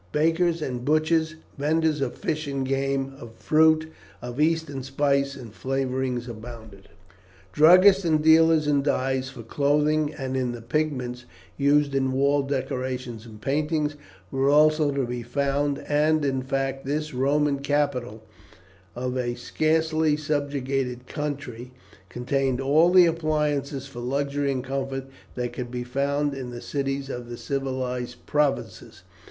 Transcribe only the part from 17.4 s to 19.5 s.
capital of a